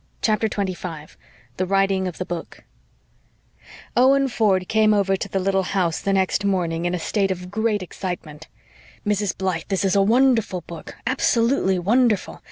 CHAPTER 0.23 0.49
25 0.49 1.15
THE 1.57 1.67
WRITING 1.67 2.07
OF 2.07 2.17
THE 2.17 2.25
BOOK 2.25 2.63
Owen 3.95 4.27
Ford 4.29 4.67
came 4.67 4.95
over 4.95 5.15
to 5.15 5.29
the 5.29 5.37
little 5.39 5.61
house 5.61 6.01
the 6.01 6.11
next 6.11 6.43
morning 6.43 6.85
in 6.85 6.95
a 6.95 6.99
state 6.99 7.29
of 7.29 7.51
great 7.51 7.83
excitement. 7.83 8.47
"Mrs. 9.05 9.37
Blythe, 9.37 9.65
this 9.67 9.85
is 9.85 9.95
a 9.95 10.01
wonderful 10.01 10.61
book 10.61 10.95
absolutely 11.05 11.77
wonderful. 11.77 12.39